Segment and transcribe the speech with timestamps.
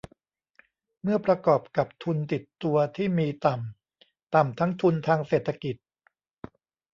[1.01, 5.75] เมื่อประกอบกับทุนติดตัวที่มีต่ำ ต่ำทั้งทุนทางเศรษฐกิจ